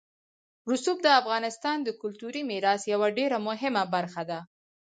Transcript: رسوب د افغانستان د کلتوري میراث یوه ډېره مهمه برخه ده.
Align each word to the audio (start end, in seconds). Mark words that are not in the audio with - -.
رسوب 0.71 0.97
د 1.03 1.07
افغانستان 1.21 1.77
د 1.83 1.89
کلتوري 2.01 2.41
میراث 2.49 2.81
یوه 2.93 3.07
ډېره 3.17 3.37
مهمه 3.47 3.83
برخه 3.95 4.21
ده. 4.29 4.39